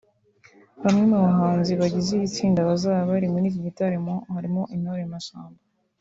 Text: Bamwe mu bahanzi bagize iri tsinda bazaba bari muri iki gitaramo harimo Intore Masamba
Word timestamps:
Bamwe 0.83 1.03
mu 1.11 1.17
bahanzi 1.25 1.71
bagize 1.79 2.09
iri 2.13 2.33
tsinda 2.33 2.67
bazaba 2.69 3.09
bari 3.11 3.27
muri 3.33 3.45
iki 3.51 3.59
gitaramo 3.65 4.13
harimo 4.33 4.61
Intore 4.75 5.03
Masamba 5.13 5.61